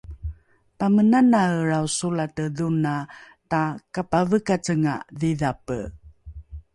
[0.79, 2.93] pamenanaelrao solate dhona
[3.55, 5.79] takapavekacenga dhidhape